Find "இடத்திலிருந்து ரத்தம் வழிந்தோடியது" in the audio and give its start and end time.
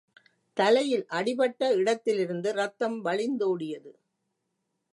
1.73-3.91